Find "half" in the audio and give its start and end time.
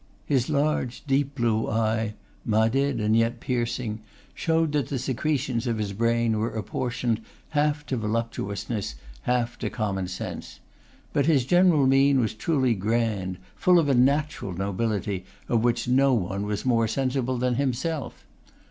7.49-7.85, 9.21-9.59